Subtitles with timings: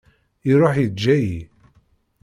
[0.51, 1.35] Iruḥ yeǧǧa-i.